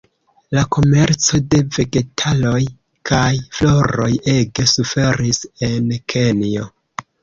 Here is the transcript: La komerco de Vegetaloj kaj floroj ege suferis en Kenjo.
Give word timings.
La 0.57 0.61
komerco 0.75 1.39
de 1.55 1.59
Vegetaloj 1.75 2.63
kaj 3.13 3.29
floroj 3.61 4.11
ege 4.37 4.69
suferis 4.77 5.47
en 5.73 5.97
Kenjo. 6.13 6.71